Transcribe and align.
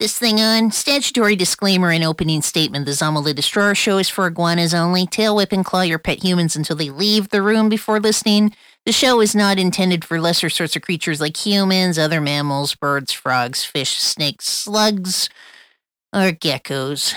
this 0.00 0.18
thing 0.18 0.40
on. 0.40 0.70
Statutory 0.72 1.36
disclaimer 1.36 1.90
and 1.90 2.02
opening 2.02 2.40
statement. 2.40 2.86
The 2.86 3.22
the 3.22 3.34
Destroyer 3.34 3.74
show 3.74 3.98
is 3.98 4.08
for 4.08 4.26
iguanas 4.26 4.72
only. 4.72 5.06
Tail 5.06 5.36
whip 5.36 5.52
and 5.52 5.64
claw 5.64 5.82
your 5.82 5.98
pet 5.98 6.24
humans 6.24 6.56
until 6.56 6.74
they 6.74 6.88
leave 6.88 7.28
the 7.28 7.42
room 7.42 7.68
before 7.68 8.00
listening. 8.00 8.56
The 8.86 8.92
show 8.92 9.20
is 9.20 9.34
not 9.34 9.58
intended 9.58 10.04
for 10.04 10.18
lesser 10.18 10.48
sorts 10.48 10.74
of 10.74 10.82
creatures 10.82 11.20
like 11.20 11.36
humans, 11.36 11.98
other 11.98 12.20
mammals, 12.20 12.74
birds, 12.74 13.12
frogs, 13.12 13.62
fish, 13.62 13.98
snakes, 13.98 14.46
slugs, 14.46 15.28
or 16.14 16.32
geckos. 16.32 17.14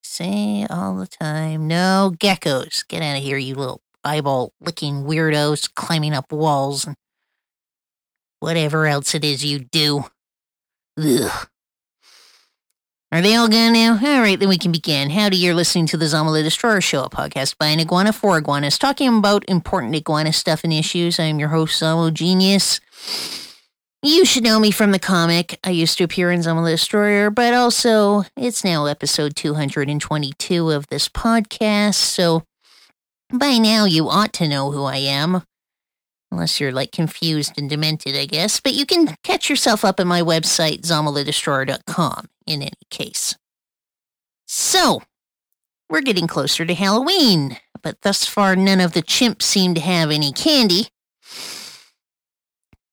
Say 0.00 0.66
all 0.70 0.96
the 0.96 1.08
time, 1.08 1.66
no 1.66 2.14
geckos. 2.16 2.86
Get 2.86 3.02
out 3.02 3.16
of 3.16 3.24
here, 3.24 3.38
you 3.38 3.56
little 3.56 3.82
eyeball 4.04 4.52
licking 4.60 5.02
weirdos 5.02 5.74
climbing 5.74 6.14
up 6.14 6.30
walls 6.30 6.86
and 6.86 6.94
whatever 8.38 8.86
else 8.86 9.16
it 9.16 9.24
is 9.24 9.44
you 9.44 9.58
do. 9.58 10.04
Ugh. 10.96 11.48
Are 13.10 13.22
they 13.22 13.34
all 13.36 13.48
gone 13.48 13.72
now? 13.72 13.92
All 13.92 14.20
right, 14.20 14.38
then 14.38 14.50
we 14.50 14.58
can 14.58 14.70
begin. 14.70 15.08
Howdy, 15.08 15.38
you're 15.38 15.54
listening 15.54 15.86
to 15.86 15.96
the 15.96 16.04
the 16.04 16.42
Destroyer 16.42 16.82
Show, 16.82 17.04
a 17.04 17.08
podcast 17.08 17.56
by 17.56 17.68
an 17.68 17.80
iguana 17.80 18.12
for 18.12 18.36
iguanas, 18.36 18.76
talking 18.78 19.16
about 19.16 19.46
important 19.48 19.94
iguana 19.94 20.30
stuff 20.30 20.62
and 20.62 20.74
issues. 20.74 21.18
I 21.18 21.24
am 21.24 21.38
your 21.38 21.48
host, 21.48 21.80
Zamo 21.80 22.12
Genius. 22.12 22.82
You 24.02 24.26
should 24.26 24.44
know 24.44 24.60
me 24.60 24.70
from 24.70 24.90
the 24.90 24.98
comic. 24.98 25.58
I 25.64 25.70
used 25.70 25.96
to 25.96 26.04
appear 26.04 26.30
in 26.30 26.42
the 26.42 26.70
Destroyer, 26.70 27.30
but 27.30 27.54
also 27.54 28.24
it's 28.36 28.62
now 28.62 28.84
episode 28.84 29.34
222 29.36 30.70
of 30.70 30.86
this 30.88 31.08
podcast, 31.08 31.94
so 31.94 32.42
by 33.32 33.56
now 33.56 33.86
you 33.86 34.10
ought 34.10 34.34
to 34.34 34.46
know 34.46 34.70
who 34.70 34.84
I 34.84 34.98
am. 34.98 35.44
Unless 36.30 36.60
you're 36.60 36.72
like 36.72 36.92
confused 36.92 37.54
and 37.56 37.70
demented, 37.70 38.14
I 38.14 38.26
guess. 38.26 38.60
But 38.60 38.74
you 38.74 38.84
can 38.84 39.16
catch 39.22 39.48
yourself 39.48 39.84
up 39.84 39.98
at 39.98 40.06
my 40.06 40.20
website, 40.20 40.82
zamothedestroyer.com, 40.82 42.28
in 42.46 42.62
any 42.62 42.72
case. 42.90 43.36
So, 44.46 45.02
we're 45.88 46.02
getting 46.02 46.26
closer 46.26 46.66
to 46.66 46.74
Halloween, 46.74 47.56
but 47.82 48.02
thus 48.02 48.24
far 48.24 48.56
none 48.56 48.80
of 48.80 48.92
the 48.92 49.02
chimps 49.02 49.42
seem 49.42 49.74
to 49.74 49.80
have 49.80 50.10
any 50.10 50.32
candy. 50.32 50.88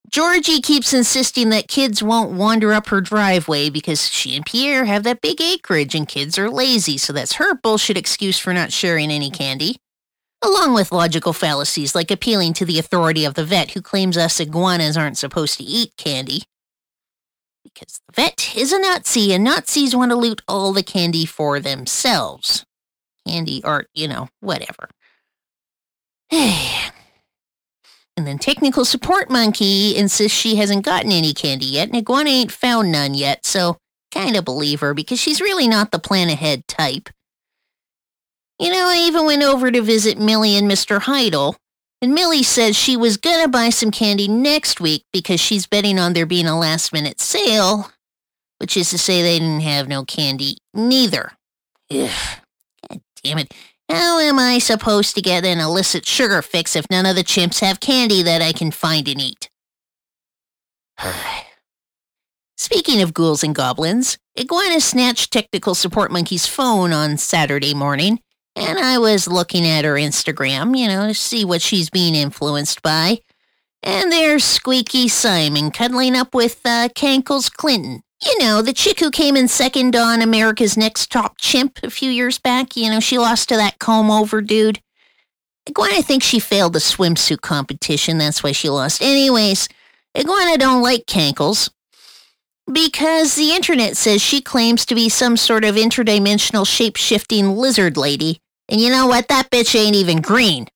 Georgie 0.10 0.62
keeps 0.62 0.94
insisting 0.94 1.50
that 1.50 1.68
kids 1.68 2.02
won't 2.02 2.32
wander 2.32 2.72
up 2.72 2.88
her 2.88 3.02
driveway 3.02 3.70
because 3.70 4.08
she 4.08 4.36
and 4.36 4.46
Pierre 4.46 4.86
have 4.86 5.04
that 5.04 5.20
big 5.20 5.42
acreage 5.42 5.94
and 5.94 6.08
kids 6.08 6.38
are 6.38 6.50
lazy, 6.50 6.98
so 6.98 7.12
that's 7.12 7.34
her 7.34 7.54
bullshit 7.54 7.98
excuse 7.98 8.40
for 8.40 8.54
not 8.54 8.72
sharing 8.72 9.12
any 9.12 9.30
candy 9.30 9.78
along 10.44 10.74
with 10.74 10.92
logical 10.92 11.34
fallacies 11.34 11.96
like 11.96 12.12
appealing 12.12 12.54
to 12.54 12.66
the 12.66 12.80
authority 12.80 13.26
of 13.26 13.34
the 13.34 13.46
vet 13.46 13.72
who 13.72 13.82
claims 13.82 14.18
us 14.18 14.40
iguanas 14.40 14.98
aren't 14.98 15.18
supposed 15.18 15.58
to 15.58 15.64
eat 15.64 15.96
candy. 15.98 16.44
Because 17.64 18.00
the 18.08 18.14
vet 18.22 18.56
is 18.56 18.72
a 18.72 18.80
Nazi 18.80 19.34
and 19.34 19.44
Nazis 19.44 19.96
want 19.96 20.12
to 20.12 20.16
loot 20.16 20.42
all 20.48 20.72
the 20.72 20.84
candy 20.84 21.26
for 21.26 21.60
themselves. 21.60 22.66
Candy 23.28 23.64
art, 23.64 23.88
you 23.94 24.08
know, 24.08 24.30
whatever. 24.40 24.90
and 26.32 26.92
then 28.16 28.38
technical 28.38 28.86
support 28.86 29.30
monkey 29.30 29.96
insists 29.96 30.38
she 30.38 30.56
hasn't 30.56 30.86
gotten 30.86 31.12
any 31.12 31.34
candy 31.34 31.66
yet, 31.66 31.88
and 31.88 31.98
iguana 31.98 32.30
ain't 32.30 32.52
found 32.52 32.92
none 32.92 33.14
yet, 33.14 33.46
so 33.46 33.78
kinda 34.12 34.42
believe 34.42 34.80
her 34.80 34.94
because 34.94 35.20
she's 35.20 35.42
really 35.42 35.68
not 35.68 35.92
the 35.92 36.00
plan 36.00 36.30
ahead 36.30 36.68
type. 36.68 37.10
You 38.58 38.70
know, 38.70 38.88
I 38.88 38.98
even 39.00 39.26
went 39.26 39.44
over 39.44 39.70
to 39.70 39.82
visit 39.82 40.18
Millie 40.18 40.56
and 40.56 40.70
Mr. 40.70 41.02
Heidel, 41.02 41.58
and 42.02 42.14
Millie 42.14 42.44
said 42.44 42.76
she 42.76 42.96
was 42.96 43.18
gonna 43.18 43.50
buy 43.50 43.70
some 43.70 43.92
candy 43.92 44.30
next 44.30 44.80
week 44.80 45.04
because 45.12 45.42
she's 45.42 45.68
betting 45.68 46.00
on 46.00 46.14
there 46.14 46.26
being 46.26 46.48
a 46.48 46.58
last 46.58 46.94
minute 46.94 47.20
sale, 47.20 47.92
which 48.60 48.78
is 48.78 48.90
to 48.92 48.98
say 48.98 49.22
they 49.22 49.40
didn't 49.40 49.60
have 49.62 49.90
no 49.90 50.06
candy 50.06 50.58
neither. 50.74 51.34
Ugh, 51.92 52.10
God 52.90 53.02
damn 53.24 53.40
it. 53.40 53.54
How 53.90 54.20
am 54.20 54.40
I 54.40 54.60
supposed 54.60 55.16
to 55.16 55.22
get 55.22 55.46
an 55.46 55.60
illicit 55.60 56.06
sugar 56.06 56.42
fix 56.42 56.78
if 56.78 56.90
none 56.90 57.06
of 57.06 57.16
the 57.16 57.24
chimps 57.24 57.60
have 57.60 57.80
candy 57.82 58.24
that 58.24 58.42
I 58.42 58.54
can 58.54 58.72
find 58.72 59.08
and 59.10 59.22
eat? 59.22 59.50
Speaking 62.58 63.02
of 63.02 63.14
ghouls 63.14 63.44
and 63.44 63.54
goblins, 63.54 64.18
Iguana 64.40 64.80
snatched 64.80 65.32
Technical 65.32 65.76
Support 65.76 66.12
Monkey's 66.12 66.48
phone 66.48 66.94
on 66.94 67.18
Saturday 67.18 67.74
morning 67.74 68.20
and 68.56 68.80
I 68.80 68.98
was 68.98 69.28
looking 69.28 69.66
at 69.66 69.86
her 69.86 69.96
Instagram, 69.96 70.78
you 70.78 70.88
know, 70.88 71.08
to 71.08 71.14
see 71.14 71.44
what 71.44 71.62
she's 71.62 71.90
being 71.90 72.16
influenced 72.16 72.82
by. 72.82 73.20
And 73.84 74.12
there's 74.12 74.44
Squeaky 74.44 75.08
Simon 75.08 75.70
cuddling 75.72 76.16
up 76.16 76.34
with 76.34 76.62
uh, 76.66 76.90
Cankles 76.96 77.52
Clinton. 77.52 78.02
You 78.26 78.40
know, 78.40 78.62
the 78.62 78.74
chick 78.74 79.00
who 79.00 79.12
came 79.12 79.36
in 79.36 79.48
second 79.48 79.96
on 79.96 80.22
America's 80.22 80.78
Next 80.78 81.12
Top 81.12 81.38
Chimp 81.38 81.80
a 81.84 81.90
few 81.90 82.10
years 82.10 82.40
back. 82.40 82.76
You 82.76 82.90
know, 82.90 83.00
she 83.00 83.20
lost 83.20 83.50
to 83.50 83.58
that 83.58 83.78
comb 83.78 84.10
over 84.10 84.42
dude. 84.42 84.82
Iguana 85.70 86.02
thinks 86.02 86.26
she 86.26 86.40
failed 86.40 86.74
the 86.74 86.80
swimsuit 86.80 87.42
competition. 87.42 88.18
That's 88.18 88.42
why 88.42 88.54
she 88.54 88.70
lost. 88.70 89.02
Anyways, 89.02 89.68
Iguana 90.18 90.58
don't 90.58 90.82
like 90.82 91.06
Cankles. 91.06 91.70
Because 92.72 93.36
the 93.36 93.52
internet 93.52 93.96
says 93.98 94.22
she 94.22 94.42
claims 94.42 94.86
to 94.88 94.96
be 94.96 95.10
some 95.10 95.38
sort 95.38 95.64
of 95.64 95.76
interdimensional 95.76 96.66
shape-shifting 96.66 97.56
lizard 97.56 97.98
lady 97.98 98.42
and 98.70 98.82
you 98.82 98.90
know 98.90 99.08
what? 99.08 99.28
That 99.28 99.50
bitch 99.50 99.80
ain't 99.80 99.96
even 99.96 100.22
green. 100.22 100.68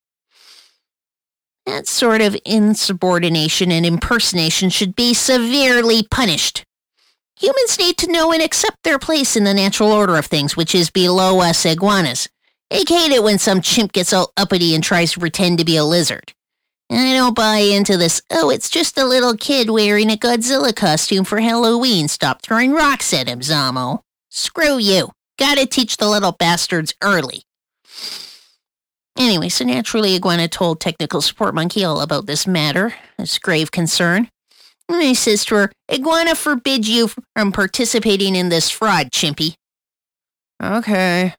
That 1.65 1.87
sort 1.87 2.21
of 2.21 2.35
insubordination 2.45 3.71
and 3.71 3.85
impersonation 3.85 4.69
should 4.69 4.95
be 4.95 5.13
severely 5.13 6.03
punished. 6.09 6.63
Humans 7.39 7.79
need 7.79 7.97
to 7.99 8.11
know 8.11 8.31
and 8.33 8.41
accept 8.41 8.77
their 8.83 8.99
place 8.99 9.35
in 9.35 9.43
the 9.43 9.53
natural 9.53 9.91
order 9.91 10.17
of 10.17 10.25
things, 10.25 10.57
which 10.57 10.75
is 10.75 10.89
below 10.89 11.41
us 11.41 11.65
iguanas. 11.65 12.27
I 12.71 12.83
hate 12.87 13.11
it 13.11 13.23
when 13.23 13.39
some 13.39 13.61
chimp 13.61 13.93
gets 13.93 14.13
all 14.13 14.33
uppity 14.35 14.75
and 14.75 14.83
tries 14.83 15.13
to 15.13 15.19
pretend 15.19 15.57
to 15.59 15.65
be 15.65 15.77
a 15.77 15.85
lizard. 15.85 16.33
I 16.91 17.13
don't 17.13 17.35
buy 17.35 17.57
into 17.57 17.97
this, 17.97 18.21
oh, 18.31 18.49
it's 18.49 18.69
just 18.69 18.97
a 18.97 19.05
little 19.05 19.35
kid 19.37 19.69
wearing 19.69 20.11
a 20.11 20.15
Godzilla 20.15 20.75
costume 20.75 21.23
for 21.23 21.39
Halloween. 21.39 22.07
Stop 22.07 22.41
throwing 22.41 22.71
rocks 22.71 23.13
at 23.13 23.27
him, 23.27 23.41
Zamo. 23.41 23.99
Screw 24.29 24.77
you. 24.77 25.11
Gotta 25.37 25.65
teach 25.65 25.97
the 25.97 26.09
little 26.09 26.31
bastards 26.31 26.93
early. 27.01 27.43
Anyway, 29.17 29.49
so 29.49 29.65
naturally, 29.65 30.15
Iguana 30.15 30.47
told 30.47 30.79
Technical 30.79 31.21
Support 31.21 31.53
Monkey 31.53 31.83
all 31.83 31.99
about 31.99 32.25
this 32.25 32.47
matter, 32.47 32.93
this 33.17 33.37
grave 33.37 33.69
concern. 33.69 34.29
And 34.87 35.01
he 35.01 35.13
says 35.13 35.45
to 35.45 35.55
her, 35.55 35.71
Iguana 35.91 36.35
forbids 36.35 36.89
you 36.89 37.09
from 37.35 37.51
participating 37.51 38.35
in 38.35 38.49
this 38.49 38.69
fraud, 38.69 39.11
Chimpy. 39.11 39.55
Okay. 40.63 41.33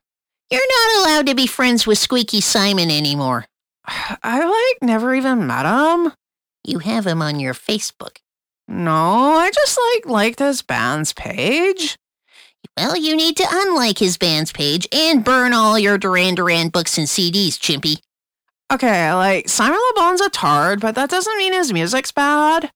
You're 0.51 0.61
not 0.67 1.01
allowed 1.01 1.25
to 1.27 1.35
be 1.35 1.47
friends 1.47 1.87
with 1.87 1.97
Squeaky 1.97 2.41
Simon 2.41 2.91
anymore. 2.91 3.45
I, 3.85 4.45
like, 4.45 4.87
never 4.87 5.15
even 5.15 5.47
met 5.47 5.65
him. 5.65 6.13
You 6.63 6.79
have 6.79 7.07
him 7.07 7.21
on 7.21 7.39
your 7.39 7.53
Facebook. 7.53 8.17
No, 8.67 8.93
I 8.93 9.49
just, 9.51 9.79
like, 9.95 10.05
liked 10.05 10.39
his 10.39 10.61
band's 10.61 11.13
page. 11.13 11.97
Well, 12.81 12.97
you 12.97 13.15
need 13.15 13.37
to 13.37 13.45
unlike 13.47 13.99
his 13.99 14.17
band's 14.17 14.51
page 14.51 14.87
and 14.91 15.23
burn 15.23 15.53
all 15.53 15.77
your 15.77 15.99
Duran 15.99 16.33
Duran 16.33 16.69
books 16.69 16.97
and 16.97 17.05
CDs, 17.05 17.59
Chimpy. 17.59 18.01
Okay, 18.73 19.13
like, 19.13 19.47
Simon 19.47 19.77
Le 19.77 19.93
Bon's 19.95 20.19
a 20.19 20.31
tard, 20.31 20.81
but 20.81 20.95
that 20.95 21.11
doesn't 21.11 21.37
mean 21.37 21.53
his 21.53 21.71
music's 21.71 22.11
bad. 22.11 22.71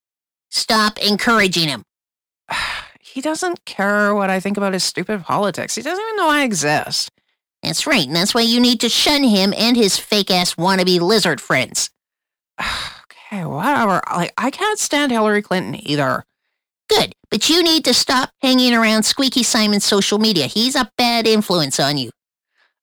Stop 0.51 0.99
encouraging 0.99 1.69
him. 1.69 1.85
he 3.01 3.19
doesn't 3.19 3.65
care 3.65 4.13
what 4.13 4.29
I 4.29 4.39
think 4.39 4.57
about 4.57 4.73
his 4.73 4.83
stupid 4.83 5.23
politics. 5.23 5.73
He 5.73 5.81
doesn't 5.81 6.03
even 6.05 6.17
know 6.17 6.29
I 6.29 6.43
exist. 6.43 7.09
That's 7.63 7.87
right, 7.87 8.05
and 8.05 8.15
that's 8.15 8.35
why 8.35 8.41
you 8.41 8.59
need 8.59 8.81
to 8.81 8.89
shun 8.89 9.23
him 9.23 9.55
and 9.57 9.75
his 9.75 9.97
fake-ass 9.97 10.53
wannabe 10.53 10.99
lizard 11.01 11.41
friends. 11.41 11.89
okay, 12.61 13.43
whatever. 13.43 14.03
Like, 14.11 14.33
I 14.37 14.51
can't 14.51 14.77
stand 14.77 15.11
Hillary 15.11 15.41
Clinton 15.41 15.79
either. 15.81 16.25
Good, 16.89 17.13
but 17.31 17.49
you 17.49 17.63
need 17.63 17.83
to 17.85 17.93
stop 17.93 18.29
hanging 18.41 18.73
around 18.73 19.03
Squeaky 19.03 19.43
Simon's 19.43 19.85
social 19.85 20.19
media. 20.19 20.47
He's 20.47 20.75
a 20.75 20.89
bad 20.97 21.27
influence 21.27 21.79
on 21.79 21.97
you. 21.97 22.11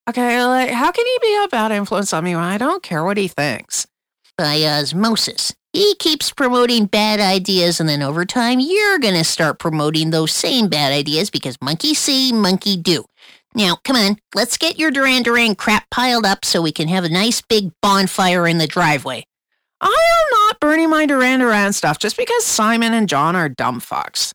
Okay, 0.09 0.43
like, 0.43 0.71
how 0.71 0.91
can 0.91 1.05
he 1.05 1.17
be 1.21 1.43
a 1.43 1.47
bad 1.47 1.71
influence 1.71 2.11
on 2.13 2.25
me 2.25 2.35
when 2.35 2.43
I 2.43 2.57
don't 2.57 2.83
care 2.83 3.03
what 3.03 3.17
he 3.17 3.29
thinks? 3.29 3.87
By 4.37 4.61
osmosis. 4.63 5.53
He 5.71 5.95
keeps 5.95 6.31
promoting 6.31 6.85
bad 6.85 7.19
ideas, 7.19 7.79
and 7.79 7.87
then 7.87 8.03
over 8.03 8.25
time, 8.25 8.59
you're 8.59 8.99
gonna 8.99 9.23
start 9.23 9.59
promoting 9.59 10.09
those 10.09 10.31
same 10.31 10.67
bad 10.67 10.91
ideas 10.91 11.29
because 11.29 11.57
monkey 11.61 11.93
see, 11.93 12.33
monkey 12.33 12.75
do. 12.75 13.05
Now, 13.55 13.77
come 13.83 13.95
on, 13.95 14.17
let's 14.35 14.57
get 14.57 14.77
your 14.77 14.91
Duran 14.91 15.23
Duran 15.23 15.55
crap 15.55 15.89
piled 15.89 16.25
up 16.25 16.43
so 16.43 16.61
we 16.61 16.71
can 16.71 16.89
have 16.89 17.05
a 17.05 17.09
nice 17.09 17.41
big 17.41 17.71
bonfire 17.81 18.45
in 18.45 18.57
the 18.57 18.67
driveway. 18.67 19.25
I 19.83 19.87
am 20.21 20.47
not 20.47 20.59
burning 20.59 20.89
my 20.89 21.05
Duran 21.05 21.39
Duran 21.39 21.73
stuff 21.73 21.99
just 21.99 22.15
because 22.15 22.45
Simon 22.45 22.93
and 22.93 23.09
John 23.09 23.35
are 23.35 23.49
dumb 23.49 23.81
fucks. 23.81 24.31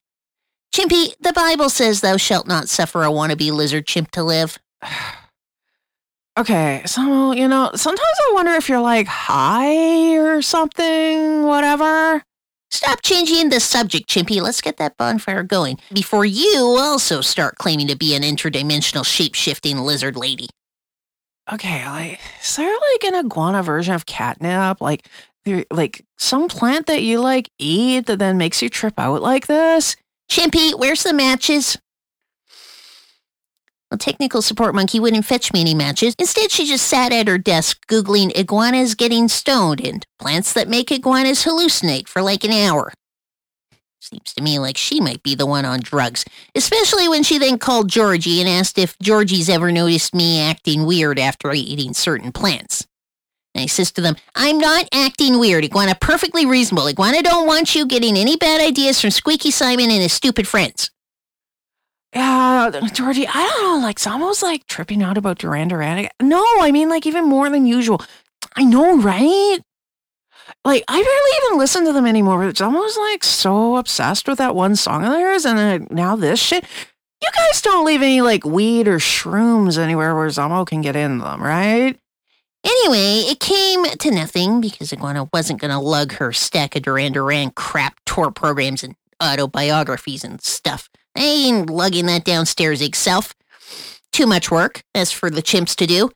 Chimpy, 0.74 1.14
the 1.20 1.32
Bible 1.32 1.70
says 1.70 2.02
thou 2.02 2.18
shalt 2.18 2.46
not 2.46 2.68
suffer 2.68 3.02
a 3.02 3.08
wannabe 3.08 3.50
lizard 3.50 3.86
chimp 3.86 4.10
to 4.10 4.22
live. 4.22 4.58
okay, 6.38 6.82
so, 6.84 7.32
you 7.32 7.48
know, 7.48 7.70
sometimes 7.74 8.18
I 8.28 8.32
wonder 8.34 8.52
if 8.52 8.68
you're 8.68 8.80
like 8.80 9.06
high 9.06 10.16
or 10.18 10.42
something, 10.42 11.44
whatever. 11.44 12.22
Stop 12.70 13.00
changing 13.02 13.48
the 13.48 13.60
subject, 13.60 14.10
Chimpy. 14.10 14.42
Let's 14.42 14.60
get 14.60 14.76
that 14.76 14.98
bonfire 14.98 15.42
going 15.42 15.78
before 15.94 16.26
you 16.26 16.76
also 16.78 17.22
start 17.22 17.56
claiming 17.56 17.88
to 17.88 17.96
be 17.96 18.14
an 18.14 18.22
interdimensional 18.22 19.06
shape-shifting 19.06 19.78
lizard 19.78 20.16
lady. 20.16 20.48
Okay, 21.50 21.88
like 21.88 22.20
is 22.42 22.56
there 22.56 22.70
like 22.92 23.04
an 23.04 23.24
iguana 23.24 23.62
version 23.62 23.94
of 23.94 24.04
catnip? 24.04 24.82
Like 24.82 25.08
like 25.70 26.04
some 26.16 26.48
plant 26.48 26.86
that 26.86 27.02
you 27.02 27.20
like 27.20 27.50
eat 27.58 28.06
that 28.06 28.18
then 28.18 28.38
makes 28.38 28.62
you 28.62 28.68
trip 28.68 28.98
out 28.98 29.22
like 29.22 29.46
this? 29.46 29.96
Chimpy, 30.30 30.78
where's 30.78 31.02
the 31.02 31.12
matches? 31.12 31.78
Well, 33.90 33.98
technical 33.98 34.42
support 34.42 34.74
monkey 34.74 35.00
wouldn't 35.00 35.24
fetch 35.24 35.52
me 35.54 35.62
any 35.62 35.74
matches. 35.74 36.14
Instead, 36.18 36.50
she 36.50 36.66
just 36.66 36.86
sat 36.86 37.10
at 37.10 37.26
her 37.26 37.38
desk 37.38 37.86
googling 37.88 38.30
iguanas 38.36 38.94
getting 38.94 39.28
stoned 39.28 39.80
and 39.80 40.06
plants 40.18 40.52
that 40.52 40.68
make 40.68 40.92
iguanas 40.92 41.44
hallucinate 41.44 42.06
for 42.06 42.20
like 42.20 42.44
an 42.44 42.52
hour. 42.52 42.92
Seems 44.00 44.34
to 44.34 44.42
me 44.42 44.58
like 44.58 44.76
she 44.76 45.00
might 45.00 45.22
be 45.22 45.34
the 45.34 45.46
one 45.46 45.64
on 45.64 45.80
drugs, 45.80 46.24
especially 46.54 47.08
when 47.08 47.22
she 47.22 47.38
then 47.38 47.58
called 47.58 47.88
Georgie 47.88 48.40
and 48.40 48.48
asked 48.48 48.78
if 48.78 48.98
Georgie's 48.98 49.48
ever 49.48 49.72
noticed 49.72 50.14
me 50.14 50.40
acting 50.40 50.84
weird 50.84 51.18
after 51.18 51.50
eating 51.52 51.94
certain 51.94 52.30
plants. 52.30 52.86
And 53.54 53.62
I 53.62 53.66
says 53.66 53.90
to 53.92 54.00
them, 54.00 54.16
I'm 54.34 54.58
not 54.58 54.88
acting 54.92 55.38
weird, 55.38 55.64
Iguana, 55.64 55.96
perfectly 56.00 56.46
reasonable. 56.46 56.86
Iguana 56.86 57.22
don't 57.22 57.46
want 57.46 57.74
you 57.74 57.86
getting 57.86 58.16
any 58.16 58.36
bad 58.36 58.60
ideas 58.60 59.00
from 59.00 59.10
Squeaky 59.10 59.50
Simon 59.50 59.90
and 59.90 60.02
his 60.02 60.12
stupid 60.12 60.46
friends. 60.46 60.90
Yeah, 62.14 62.70
Georgie, 62.92 63.26
I 63.26 63.46
don't 63.46 63.62
know, 63.80 63.86
like 63.86 64.04
almost 64.06 64.42
like 64.42 64.66
tripping 64.66 65.02
out 65.02 65.18
about 65.18 65.38
Duran 65.38 65.68
Duran. 65.68 66.08
No, 66.22 66.42
I 66.60 66.72
mean 66.72 66.88
like 66.88 67.06
even 67.06 67.26
more 67.26 67.50
than 67.50 67.66
usual. 67.66 68.02
I 68.56 68.64
know, 68.64 68.96
right? 68.98 69.58
Like 70.64 70.84
I 70.88 70.96
barely 70.96 71.46
even 71.46 71.58
listen 71.58 71.84
to 71.84 71.92
them 71.92 72.06
anymore. 72.06 72.44
It's 72.48 72.60
almost 72.60 72.98
like 72.98 73.24
so 73.24 73.76
obsessed 73.76 74.26
with 74.26 74.38
that 74.38 74.54
one 74.54 74.76
song 74.76 75.04
of 75.04 75.12
theirs, 75.12 75.44
and 75.44 75.58
then 75.58 75.88
now 75.90 76.16
this 76.16 76.40
shit. 76.40 76.64
You 77.20 77.28
guys 77.34 77.60
don't 77.62 77.84
leave 77.84 78.02
any 78.02 78.20
like 78.20 78.44
weed 78.44 78.86
or 78.86 78.98
shrooms 78.98 79.76
anywhere 79.76 80.14
where 80.14 80.28
Zamo 80.28 80.66
can 80.66 80.80
get 80.80 80.96
in 80.96 81.18
them, 81.18 81.42
right? 81.42 81.98
Anyway, 82.64 83.30
it 83.30 83.40
came 83.40 83.84
to 83.84 84.10
nothing 84.10 84.60
because 84.60 84.92
Iguana 84.92 85.28
wasn't 85.32 85.60
going 85.60 85.70
to 85.70 85.78
lug 85.78 86.12
her 86.14 86.32
stack 86.32 86.74
of 86.76 86.82
Duran 86.82 87.12
Duran 87.12 87.50
crap 87.52 87.98
tour 88.04 88.30
programs 88.30 88.82
and 88.82 88.94
autobiographies 89.22 90.24
and 90.24 90.40
stuff. 90.40 90.88
I 91.16 91.22
ain't 91.22 91.70
lugging 91.70 92.06
that 92.06 92.24
downstairs 92.24 92.82
itself. 92.82 93.34
Too 94.12 94.26
much 94.26 94.50
work, 94.50 94.82
as 94.94 95.12
for 95.12 95.30
the 95.30 95.42
chimps 95.42 95.76
to 95.76 95.86
do. 95.86 96.10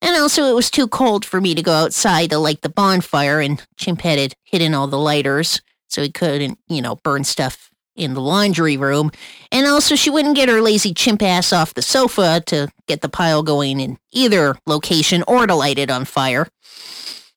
And 0.00 0.16
also, 0.16 0.44
it 0.44 0.54
was 0.54 0.70
too 0.70 0.88
cold 0.88 1.24
for 1.24 1.40
me 1.40 1.54
to 1.54 1.62
go 1.62 1.72
outside 1.72 2.30
to 2.30 2.38
light 2.38 2.62
the 2.62 2.68
bonfire, 2.68 3.40
and 3.40 3.64
Chimp 3.76 4.00
had 4.00 4.34
hidden 4.44 4.74
all 4.74 4.88
the 4.88 4.98
lighters, 4.98 5.62
so 5.88 6.02
he 6.02 6.10
couldn't, 6.10 6.58
you 6.68 6.82
know, 6.82 6.96
burn 6.96 7.22
stuff 7.22 7.71
in 7.96 8.14
the 8.14 8.20
laundry 8.20 8.76
room. 8.76 9.10
And 9.50 9.66
also, 9.66 9.94
she 9.94 10.10
wouldn't 10.10 10.36
get 10.36 10.48
her 10.48 10.60
lazy 10.60 10.94
chimp 10.94 11.22
ass 11.22 11.52
off 11.52 11.74
the 11.74 11.82
sofa 11.82 12.42
to 12.46 12.68
get 12.86 13.00
the 13.00 13.08
pile 13.08 13.42
going 13.42 13.80
in 13.80 13.98
either 14.12 14.56
location 14.66 15.24
or 15.26 15.46
to 15.46 15.54
light 15.54 15.78
it 15.78 15.90
on 15.90 16.04
fire. 16.04 16.48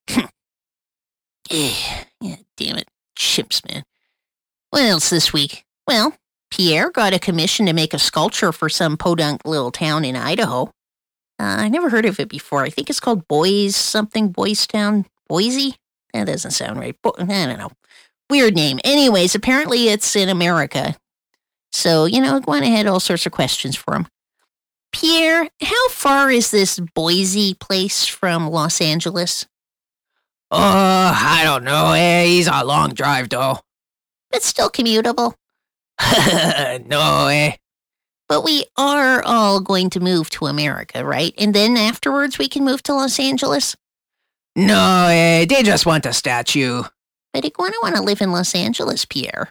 yeah, 1.49 1.75
damn 2.57 2.77
it. 2.77 2.87
Chimps, 3.17 3.67
man. 3.69 3.83
What 4.71 4.83
else 4.83 5.09
this 5.09 5.31
week? 5.31 5.63
Well, 5.87 6.15
Pierre 6.51 6.91
got 6.91 7.13
a 7.13 7.19
commission 7.19 7.65
to 7.65 7.73
make 7.73 7.93
a 7.93 7.99
sculpture 7.99 8.51
for 8.51 8.69
some 8.69 8.97
podunk 8.97 9.45
little 9.45 9.71
town 9.71 10.05
in 10.05 10.15
Idaho. 10.15 10.63
Uh, 11.37 11.43
I 11.59 11.69
never 11.69 11.89
heard 11.89 12.05
of 12.05 12.19
it 12.19 12.29
before. 12.29 12.63
I 12.63 12.69
think 12.69 12.89
it's 12.89 12.99
called 12.99 13.27
Boys 13.27 13.75
something, 13.75 14.29
Boys 14.29 14.65
Town, 14.65 15.05
Boise? 15.27 15.75
That 16.13 16.27
doesn't 16.27 16.51
sound 16.51 16.79
right. 16.79 16.95
Bo- 17.01 17.15
I 17.17 17.25
don't 17.25 17.59
know. 17.59 17.71
Weird 18.29 18.55
name. 18.55 18.79
Anyways, 18.83 19.35
apparently 19.35 19.89
it's 19.89 20.15
in 20.15 20.29
America. 20.29 20.95
So, 21.71 22.05
you 22.05 22.21
know, 22.21 22.41
went 22.47 22.65
ahead 22.65 22.87
all 22.87 22.99
sorts 22.99 23.25
of 23.25 23.31
questions 23.31 23.75
for 23.75 23.95
him. 23.95 24.07
Pierre, 24.91 25.49
how 25.61 25.89
far 25.89 26.31
is 26.31 26.51
this 26.51 26.79
Boise 26.79 27.53
place 27.55 28.05
from 28.05 28.47
Los 28.47 28.79
Angeles? 28.79 29.45
Oh, 30.51 30.57
I 30.57 31.41
don't 31.43 31.65
know. 31.65 31.91
Eh, 31.91 32.25
he's 32.25 32.47
a 32.47 32.63
long 32.63 32.93
drive, 32.93 33.29
though. 33.29 33.59
But 34.31 34.41
still 34.41 34.69
commutable. 34.69 35.33
no, 36.87 37.27
eh? 37.27 37.55
But 38.27 38.43
we 38.43 38.65
are 38.77 39.21
all 39.23 39.59
going 39.59 39.89
to 39.91 39.99
move 39.99 40.29
to 40.31 40.45
America, 40.45 41.05
right? 41.05 41.33
And 41.37 41.53
then 41.53 41.77
afterwards 41.77 42.37
we 42.37 42.47
can 42.47 42.63
move 42.63 42.81
to 42.83 42.93
Los 42.93 43.19
Angeles? 43.19 43.75
No, 44.55 45.07
eh? 45.09 45.45
They 45.45 45.61
just 45.61 45.85
want 45.85 46.05
a 46.05 46.13
statue. 46.13 46.83
But 47.35 47.43
Iguana 47.43 47.75
want 47.83 47.97
to 47.97 48.01
live 48.01 48.21
in 48.21 48.31
Los 48.31 48.55
Angeles, 48.55 49.03
Pierre. 49.03 49.49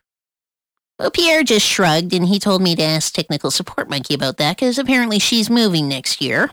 Well, 0.98 1.10
Pierre 1.10 1.42
just 1.42 1.66
shrugged 1.66 2.14
and 2.14 2.26
he 2.26 2.38
told 2.38 2.62
me 2.62 2.74
to 2.76 2.82
ask 2.82 3.12
Technical 3.12 3.50
Support 3.50 3.90
Monkey 3.90 4.14
about 4.14 4.38
that 4.38 4.56
because 4.56 4.78
apparently 4.78 5.18
she's 5.18 5.50
moving 5.50 5.86
next 5.86 6.22
year. 6.22 6.50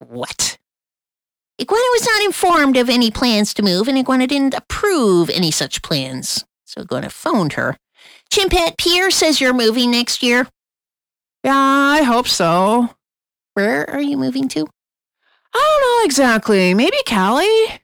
What? 0.00 0.58
Iguana 1.58 1.86
was 1.92 2.04
not 2.04 2.22
informed 2.22 2.76
of 2.76 2.90
any 2.90 3.10
plans 3.10 3.54
to 3.54 3.62
move 3.62 3.88
and 3.88 3.96
Iguana 3.96 4.26
didn't 4.26 4.52
approve 4.52 5.30
any 5.30 5.50
such 5.50 5.80
plans. 5.80 6.44
So 6.66 6.82
Iguana 6.82 7.08
phoned 7.08 7.54
her. 7.54 7.78
Chimpette, 8.30 8.76
Pierre 8.76 9.10
says 9.10 9.40
you're 9.40 9.54
moving 9.54 9.90
next 9.90 10.22
year. 10.22 10.46
Yeah, 11.44 11.56
I 11.56 12.02
hope 12.02 12.28
so. 12.28 12.90
Where 13.54 13.88
are 13.88 14.02
you 14.02 14.18
moving 14.18 14.48
to? 14.48 14.66
I 15.54 15.78
don't 15.80 16.02
know 16.02 16.04
exactly. 16.04 16.74
Maybe 16.74 16.98
Cali? 17.06 17.80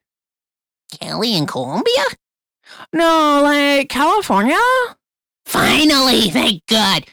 Cali 0.90 1.34
in 1.34 1.46
Colombia? 1.46 2.04
No, 2.92 3.40
like 3.42 3.88
California? 3.88 4.58
Finally, 5.44 6.30
thank 6.30 6.64
God. 6.66 7.04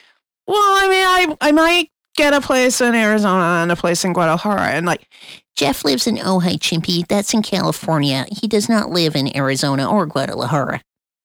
Well, 0.48 0.58
I 0.58 0.88
mean, 0.88 1.36
I 1.42 1.48
I 1.50 1.52
might 1.52 1.90
get 2.16 2.34
a 2.34 2.42
place 2.42 2.82
in 2.82 2.96
Arizona 2.96 3.62
and 3.62 3.72
a 3.72 3.76
place 3.76 4.04
in 4.04 4.14
Guadalajara, 4.14 4.70
and 4.70 4.86
like 4.86 5.08
Jeff 5.56 5.84
lives 5.84 6.08
in 6.08 6.18
Ojai, 6.18 6.60
Chimpy. 6.60 7.08
That's 7.08 7.34
in 7.34 7.42
California. 7.42 8.26
He 8.32 8.48
does 8.48 8.70
not 8.70 8.90
live 8.90 9.16
in 9.16 9.36
Arizona 9.36 9.90
or 9.90 10.06
Guadalajara. 10.06 10.82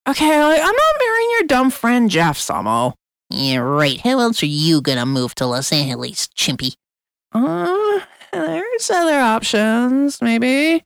Okay, 0.09 0.43
like, 0.43 0.61
I'm 0.61 0.65
not 0.65 0.97
marrying 0.99 1.31
your 1.33 1.47
dumb 1.47 1.71
friend 1.71 2.11
Jeff 2.11 2.39
Zamo. 2.39 2.95
Yeah, 3.31 3.59
right. 3.59 4.01
How 4.01 4.19
else 4.19 4.43
are 4.43 4.47
you 4.47 4.81
gonna 4.81 5.07
move 5.07 5.35
to 5.37 5.47
Los 5.47 5.73
Angeles, 5.73 6.29
Chimpy? 6.37 6.75
Uh, 7.33 8.01
there's 8.33 8.91
other 8.91 9.19
options, 9.19 10.21
maybe. 10.21 10.83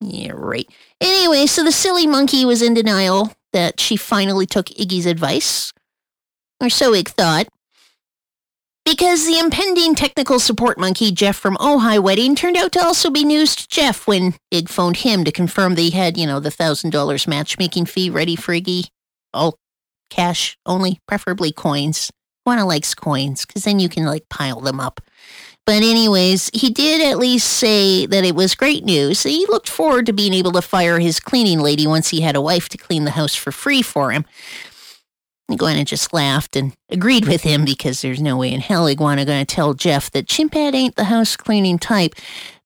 Yeah, 0.00 0.32
right. 0.34 0.68
Anyway, 1.00 1.46
so 1.46 1.64
the 1.64 1.72
silly 1.72 2.06
monkey 2.06 2.44
was 2.44 2.62
in 2.62 2.74
denial 2.74 3.32
that 3.52 3.80
she 3.80 3.96
finally 3.96 4.46
took 4.46 4.66
Iggy's 4.66 5.06
advice. 5.06 5.72
Or 6.60 6.68
so 6.70 6.94
Ig 6.94 7.08
thought. 7.08 7.48
Because 8.84 9.26
the 9.26 9.38
impending 9.38 9.96
technical 9.96 10.38
support 10.38 10.78
monkey, 10.78 11.10
Jeff 11.10 11.36
from 11.36 11.56
Ojai 11.56 12.00
wedding, 12.00 12.36
turned 12.36 12.56
out 12.56 12.70
to 12.72 12.84
also 12.84 13.10
be 13.10 13.24
news 13.24 13.56
to 13.56 13.66
Jeff 13.66 14.06
when 14.06 14.34
Ig 14.52 14.68
phoned 14.68 14.98
him 14.98 15.24
to 15.24 15.32
confirm 15.32 15.74
they 15.74 15.90
had, 15.90 16.16
you 16.16 16.24
know, 16.24 16.38
the 16.38 16.50
$1,000 16.50 17.26
matchmaking 17.26 17.86
fee 17.86 18.10
ready 18.10 18.36
for 18.36 18.52
Iggy. 18.52 18.90
All 19.34 19.58
cash 20.08 20.56
only, 20.66 21.00
preferably 21.08 21.50
coins. 21.50 22.12
Wanna 22.44 22.64
likes 22.64 22.94
coins, 22.94 23.44
because 23.44 23.64
then 23.64 23.80
you 23.80 23.88
can, 23.88 24.04
like, 24.04 24.28
pile 24.28 24.60
them 24.60 24.78
up. 24.78 25.00
But, 25.66 25.82
anyways, 25.82 26.50
he 26.54 26.70
did 26.70 27.02
at 27.10 27.18
least 27.18 27.48
say 27.48 28.06
that 28.06 28.24
it 28.24 28.36
was 28.36 28.54
great 28.54 28.84
news. 28.84 29.24
He 29.24 29.46
looked 29.46 29.68
forward 29.68 30.06
to 30.06 30.12
being 30.12 30.32
able 30.32 30.52
to 30.52 30.62
fire 30.62 31.00
his 31.00 31.18
cleaning 31.18 31.58
lady 31.58 31.86
once 31.86 32.08
he 32.08 32.20
had 32.20 32.36
a 32.36 32.40
wife 32.40 32.68
to 32.70 32.78
clean 32.78 33.04
the 33.04 33.10
house 33.10 33.34
for 33.34 33.50
free 33.50 33.82
for 33.82 34.12
him. 34.12 34.24
Iguana 35.50 35.84
just 35.84 36.12
laughed 36.12 36.56
and 36.56 36.72
agreed 36.90 37.26
with 37.26 37.42
him 37.42 37.64
because 37.64 38.02
there's 38.02 38.20
no 38.20 38.36
way 38.36 38.52
in 38.52 38.60
hell 38.60 38.88
Iguana 38.88 39.24
gonna 39.24 39.44
tell 39.44 39.74
Jeff 39.74 40.10
that 40.10 40.26
Chimpette 40.26 40.74
ain't 40.74 40.96
the 40.96 41.04
house 41.04 41.36
cleaning 41.36 41.78
type 41.78 42.14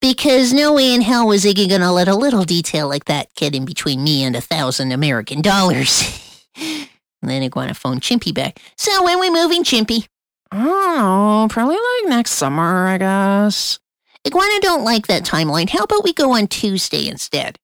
because 0.00 0.54
no 0.54 0.72
way 0.72 0.94
in 0.94 1.02
hell 1.02 1.26
was 1.26 1.44
Iggy 1.44 1.68
gonna 1.68 1.92
let 1.92 2.08
a 2.08 2.14
little 2.14 2.44
detail 2.44 2.88
like 2.88 3.04
that 3.04 3.34
get 3.34 3.54
in 3.54 3.66
between 3.66 4.02
me 4.02 4.22
and 4.22 4.34
a 4.34 4.40
thousand 4.40 4.92
American 4.92 5.42
dollars. 5.42 6.42
then 7.22 7.42
Iguana 7.42 7.74
phoned 7.74 8.00
Chimpy 8.00 8.32
back. 8.32 8.60
So 8.76 9.04
when 9.04 9.20
we 9.20 9.28
moving, 9.28 9.62
Chimpy? 9.62 10.06
I 10.52 11.46
probably 11.48 11.76
like 11.76 12.10
next 12.10 12.32
summer, 12.32 12.86
I 12.86 12.98
guess. 12.98 13.78
Iguana 14.26 14.60
don't 14.60 14.84
like 14.84 15.06
that 15.06 15.24
timeline. 15.24 15.68
How 15.68 15.84
about 15.84 16.04
we 16.04 16.12
go 16.12 16.32
on 16.32 16.46
Tuesday 16.46 17.08
instead? 17.08 17.58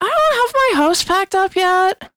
I 0.00 0.06
don't 0.06 0.46
have 0.46 0.54
my 0.54 0.84
house 0.84 1.04
packed 1.04 1.34
up 1.34 1.54
yet. 1.54 2.10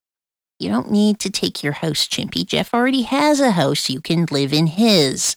You 0.58 0.70
don't 0.70 0.90
need 0.90 1.20
to 1.20 1.30
take 1.30 1.62
your 1.62 1.74
house, 1.74 2.08
Chimpy. 2.08 2.44
Jeff 2.44 2.72
already 2.72 3.02
has 3.02 3.40
a 3.40 3.52
house. 3.52 3.90
You 3.90 4.00
can 4.00 4.26
live 4.30 4.52
in 4.52 4.66
his. 4.66 5.36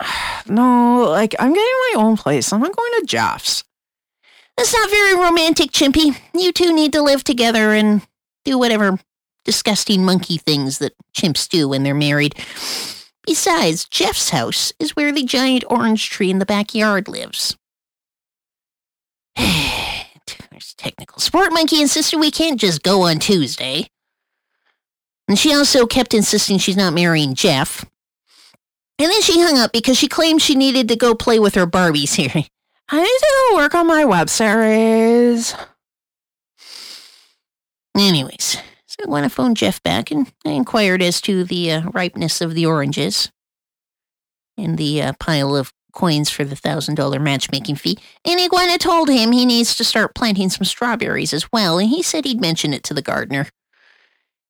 No, 0.48 1.08
like 1.10 1.34
I'm 1.40 1.52
getting 1.52 1.80
my 1.92 1.94
own 1.96 2.16
place. 2.16 2.52
I'm 2.52 2.60
not 2.60 2.76
going 2.76 2.92
to 3.00 3.04
Jeff's. 3.04 3.64
That's 4.56 4.72
not 4.72 4.90
very 4.90 5.16
romantic, 5.16 5.72
Chimpy. 5.72 6.16
You 6.34 6.52
two 6.52 6.72
need 6.72 6.92
to 6.92 7.02
live 7.02 7.24
together 7.24 7.72
and 7.72 8.00
do 8.44 8.56
whatever 8.56 9.00
disgusting 9.44 10.04
monkey 10.04 10.38
things 10.38 10.78
that 10.78 10.92
chimps 11.16 11.48
do 11.48 11.68
when 11.68 11.82
they're 11.82 11.94
married. 11.96 12.36
Besides, 13.26 13.86
Jeff's 13.86 14.30
house 14.30 14.72
is 14.78 14.94
where 14.94 15.12
the 15.12 15.24
giant 15.24 15.64
orange 15.68 16.08
tree 16.08 16.30
in 16.30 16.38
the 16.38 16.46
backyard 16.46 17.08
lives. 17.08 17.56
There's 19.36 20.74
technical 20.78 21.18
support 21.18 21.52
monkey 21.52 21.82
insisted 21.82 22.18
we 22.18 22.30
can't 22.30 22.60
just 22.60 22.82
go 22.82 23.02
on 23.02 23.18
Tuesday. 23.18 23.88
And 25.28 25.38
she 25.38 25.52
also 25.52 25.86
kept 25.86 26.14
insisting 26.14 26.58
she's 26.58 26.76
not 26.76 26.94
marrying 26.94 27.34
Jeff. 27.34 27.84
And 28.98 29.10
then 29.10 29.20
she 29.22 29.40
hung 29.40 29.58
up 29.58 29.72
because 29.72 29.98
she 29.98 30.08
claimed 30.08 30.40
she 30.40 30.54
needed 30.54 30.88
to 30.88 30.96
go 30.96 31.14
play 31.14 31.38
with 31.38 31.56
her 31.56 31.66
Barbies 31.66 32.14
here. 32.14 32.30
I 32.88 33.02
need 33.02 33.08
to 33.08 33.56
work 33.56 33.74
on 33.74 33.88
my 33.88 34.04
web 34.04 34.30
series. 34.30 35.54
Anyways, 37.96 38.58
so 38.98 39.06
I 39.06 39.10
want 39.10 39.24
to 39.24 39.30
phone 39.30 39.54
Jeff 39.54 39.82
back 39.82 40.10
and 40.10 40.32
I 40.44 40.50
inquired 40.50 41.02
as 41.02 41.20
to 41.22 41.44
the 41.44 41.72
uh, 41.72 41.90
ripeness 41.90 42.40
of 42.40 42.54
the 42.54 42.66
oranges 42.66 43.30
and 44.56 44.78
the 44.78 45.02
uh, 45.02 45.12
pile 45.20 45.54
of 45.54 45.72
coins 45.92 46.30
for 46.30 46.44
the 46.44 46.56
thousand 46.56 46.94
dollar 46.94 47.18
matchmaking 47.18 47.76
fee. 47.76 47.98
And 48.24 48.40
Iguana 48.40 48.78
told 48.78 49.08
him 49.08 49.32
he 49.32 49.44
needs 49.46 49.76
to 49.76 49.84
start 49.84 50.14
planting 50.14 50.50
some 50.50 50.64
strawberries 50.64 51.32
as 51.32 51.50
well, 51.52 51.78
and 51.78 51.88
he 51.88 52.02
said 52.02 52.24
he'd 52.24 52.40
mention 52.40 52.72
it 52.72 52.82
to 52.84 52.94
the 52.94 53.02
gardener. 53.02 53.48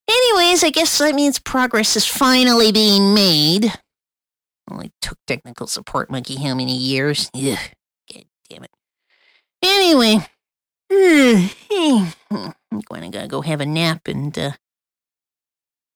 Anyways, 0.09 0.63
I 0.63 0.71
guess 0.71 0.99
that 0.99 1.15
means 1.15 1.39
progress 1.39 1.97
is 1.97 2.07
finally 2.07 2.71
being 2.71 3.15
made. 3.15 3.73
Only 4.71 4.93
took 5.01 5.19
technical 5.27 5.67
support 5.67 6.11
monkey 6.11 6.37
how 6.37 6.55
many 6.55 6.77
years? 6.77 7.31
Ugh, 7.35 7.59
God 8.13 8.25
damn 8.49 8.65
it. 8.65 8.71
Anyway, 9.63 10.27
I'm 12.77 12.81
going 12.81 13.11
to 13.11 13.27
go 13.27 13.41
have 13.41 13.61
a 13.61 13.67
nap 13.67 14.09
and 14.09 14.37
uh, 14.39 14.53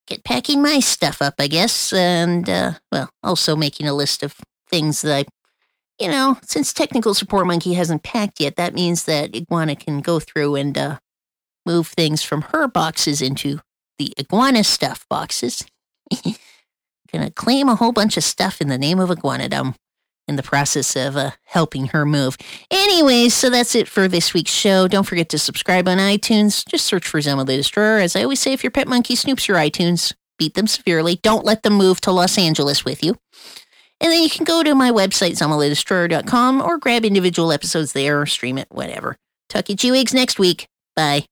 get 0.07 0.25
packing 0.25 0.63
my 0.63 0.81
stuff 0.81 1.21
up, 1.23 1.35
I 1.39 1.47
guess. 1.47 1.93
And, 1.93 2.49
uh, 2.49 2.73
well, 2.91 3.11
also 3.23 3.57
making 3.57 3.87
a 3.87 3.95
list 3.95 4.23
of 4.23 4.37
things 4.69 5.03
that 5.03 5.27
I, 5.27 6.05
you 6.05 6.11
know, 6.11 6.39
since 6.43 6.73
technical 6.73 7.15
support 7.15 7.47
monkey 7.47 7.75
hasn't 7.75 8.03
packed 8.03 8.41
yet, 8.41 8.57
that 8.57 8.75
means 8.75 9.05
that 9.05 9.37
Iguana 9.37 9.77
can 9.77 10.01
go 10.01 10.19
through 10.19 10.55
and 10.55 10.77
uh, 10.77 10.99
move 11.67 11.89
things 11.89 12.23
from 12.23 12.43
her 12.43 12.67
boxes 12.67 13.21
into 13.21 13.61
the 13.99 14.15
Iguana 14.19 14.65
stuff 14.65 15.07
boxes. 15.11 15.65
Gonna 17.13 17.31
claim 17.31 17.69
a 17.69 17.75
whole 17.75 17.93
bunch 17.93 18.17
of 18.17 18.25
stuff 18.25 18.61
in 18.61 18.69
the 18.69 18.79
name 18.79 18.99
of 18.99 19.11
Iguanadom 19.11 19.75
in 20.31 20.37
the 20.37 20.43
process 20.43 20.97
of 20.97 21.17
uh, 21.17 21.33
helping 21.45 21.89
her 21.89 22.07
move. 22.07 22.39
Anyways, 22.71 23.35
so 23.35 23.51
that's 23.51 23.75
it 23.75 23.87
for 23.87 24.09
this 24.09 24.33
week's 24.33 24.51
show. 24.53 24.89
Don't 24.89 25.07
forget 25.07 25.29
to 25.31 25.39
subscribe 25.39 25.87
on 25.87 25.99
iTunes. 25.99 26.67
Just 26.67 26.87
search 26.87 27.07
for 27.07 27.21
Zamo 27.21 27.45
the 27.45 27.57
Destroyer. 27.57 27.99
As 27.99 28.17
I 28.17 28.23
always 28.23 28.41
say, 28.41 28.55
if 28.55 28.65
your 28.65 28.71
pet 28.71 28.89
monkey 28.89 29.15
snoops 29.15 29.47
your 29.47 29.59
iTunes, 29.59 30.15
beat 30.39 30.55
them 30.55 30.67
severely. 30.67 31.17
Don't 31.23 31.45
let 31.45 31.63
them 31.63 31.75
move 31.75 32.01
to 32.03 32.13
Los 32.13 32.39
Angeles 32.39 32.85
with 32.85 33.05
you. 33.05 33.19
And 34.01 34.11
then 34.11 34.23
you 34.23 34.31
can 34.31 34.45
go 34.45 34.63
to 34.63 34.75
my 34.75 34.91
website, 34.91 35.33
ZamotheDestroyer.com, 35.33 36.63
or 36.63 36.79
grab 36.79 37.05
individual 37.05 37.53
episodes 37.53 37.93
there 37.93 38.23
or 38.23 38.27
stream 38.27 38.57
it, 38.57 38.69
whatever. 38.71 39.17
Talk 39.51 39.67
to 39.67 39.87
you 39.87 39.93
wigs 39.93 40.15
next 40.15 40.39
week. 40.39 40.69
Bye. 40.97 41.27